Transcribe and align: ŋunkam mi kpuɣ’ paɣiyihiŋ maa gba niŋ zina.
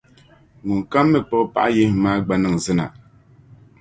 ŋunkam 0.67 1.05
mi 1.11 1.19
kpuɣ’ 1.27 1.43
paɣiyihiŋ 1.53 1.93
maa 2.03 2.17
gba 2.25 2.35
niŋ 2.41 2.55
zina. 2.63 2.85